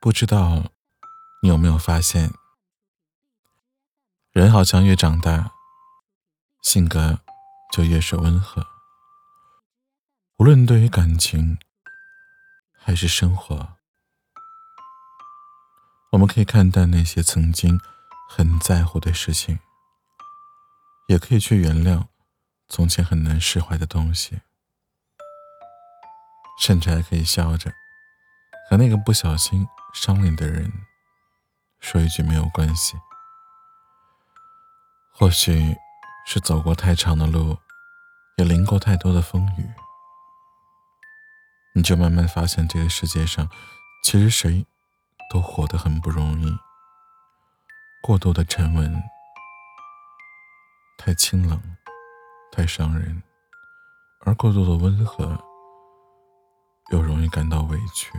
[0.00, 0.62] 不知道
[1.42, 2.32] 你有没有发现，
[4.30, 5.50] 人好像越长大，
[6.62, 7.18] 性格
[7.72, 8.64] 就越是温和。
[10.36, 11.58] 无论对于感情
[12.78, 13.76] 还是生活，
[16.12, 17.80] 我们可以看淡那些曾经
[18.28, 19.58] 很在乎的事情，
[21.08, 22.06] 也可以去原谅
[22.68, 24.42] 从前很难释怀的东西。
[26.60, 27.72] 甚至还可以笑着
[28.68, 30.72] 和那个不小心伤你的人
[31.80, 32.96] 说一句没有关系。
[35.12, 35.76] 或许
[36.26, 37.58] 是走过太长的路，
[38.36, 39.68] 也淋过太多的风雨，
[41.74, 43.48] 你就慢慢发现这个世界上
[44.04, 44.66] 其实谁
[45.30, 46.56] 都活得很不容易。
[48.00, 49.02] 过度的沉稳
[50.96, 51.60] 太清冷，
[52.52, 53.22] 太伤人；
[54.20, 55.44] 而过度的温和。
[56.90, 58.10] 又容易感到委屈，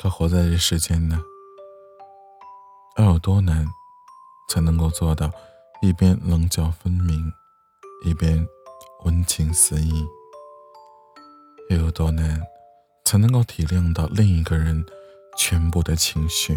[0.00, 1.20] 可活在这世间呢，
[2.98, 3.66] 要有多难，
[4.48, 5.28] 才能够做到
[5.82, 7.32] 一边棱角分明，
[8.04, 8.46] 一边
[9.02, 10.06] 温情似意？
[11.70, 12.40] 又有多难，
[13.04, 14.86] 才能够体谅到另一个人
[15.36, 16.56] 全部的情绪？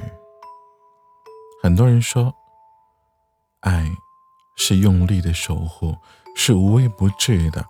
[1.64, 2.32] 很多人说，
[3.62, 3.92] 爱
[4.56, 5.98] 是用力的守护，
[6.36, 7.66] 是无微不至的，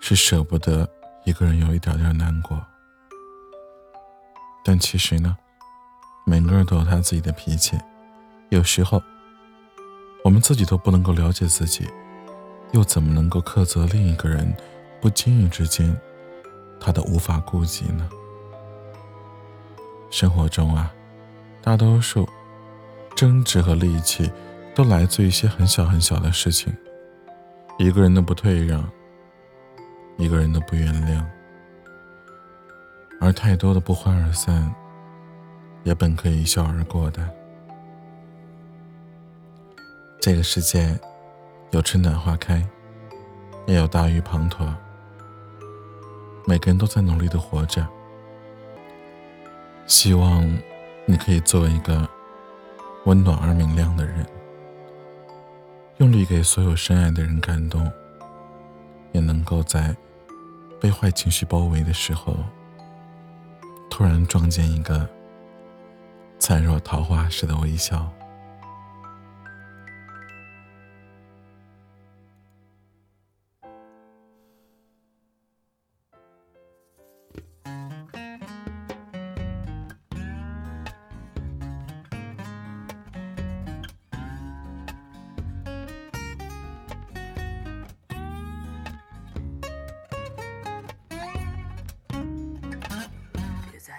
[0.00, 0.88] 是舍不得。
[1.24, 2.64] 一个人有一点点难过，
[4.68, 5.36] 但其实呢，
[6.24, 7.78] 每个人都有他自己的脾气。
[8.48, 9.00] 有时候，
[10.24, 11.88] 我们自己都不能够了解自己，
[12.72, 14.52] 又怎么能够苛责另一个人？
[15.00, 15.96] 不经意之间，
[16.80, 18.10] 他的无法顾及呢？
[20.10, 20.92] 生活中啊，
[21.62, 22.28] 大多数
[23.14, 24.28] 争执和戾气，
[24.74, 26.76] 都来自一些很小很小的事情。
[27.78, 28.84] 一个人的不退让。
[30.18, 31.22] 一个人的不原谅，
[33.20, 34.74] 而太多的不欢而散，
[35.84, 37.28] 也本可以一笑而过的。
[40.20, 40.98] 这个世界，
[41.70, 42.64] 有春暖花开，
[43.66, 44.74] 也有大雨滂沱。
[46.46, 47.86] 每个人都在努力的活着。
[49.86, 50.44] 希望
[51.06, 52.08] 你可以做一个
[53.04, 54.26] 温暖而明亮的人，
[55.98, 57.90] 用力给所有深爱的人感动，
[59.12, 59.96] 也能够在。
[60.78, 62.36] 被坏情绪包围的时候，
[63.88, 65.08] 突然撞见一个
[66.38, 68.10] 灿若桃花似的微笑。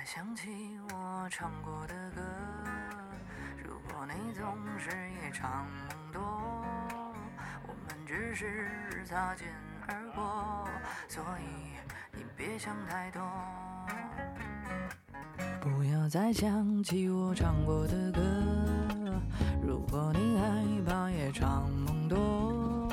[0.09, 0.47] 想起
[0.89, 2.21] 我唱过的歌，
[3.61, 6.21] 如果你总是夜长梦多，
[7.67, 9.45] 我们只是擦肩
[9.85, 10.65] 而过，
[11.09, 11.75] 所以
[12.13, 13.21] 你别想太多。
[15.59, 18.21] 不要再想起我唱过的歌，
[19.61, 22.87] 如果你害怕夜长梦多，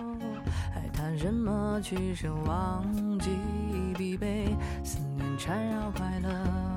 [0.75, 2.84] 还谈什么去奢忘
[3.20, 3.38] 记
[3.96, 4.52] 疲惫，
[4.84, 6.74] 思念缠绕快乐。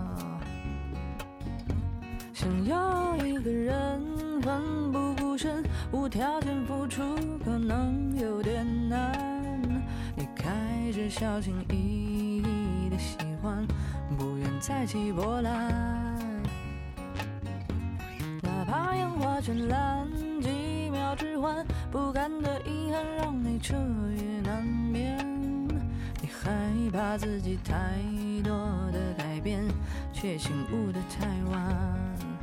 [2.39, 3.99] 想要一个人
[4.43, 7.01] 奋不顾身，无条件付出，
[7.43, 9.59] 可能有点难。
[10.15, 10.51] 你开
[10.93, 13.65] 始小心翼翼的喜欢，
[14.19, 16.23] 不愿再起波澜。
[18.43, 20.07] 哪怕烟花绚烂，
[20.39, 23.73] 几秒之欢，不甘的遗憾让你彻
[24.15, 25.17] 夜难眠。
[26.21, 26.51] 你害
[26.93, 27.73] 怕自己太
[28.43, 28.51] 多
[28.91, 29.63] 的改变，
[30.19, 32.36] 却醒悟的太晚。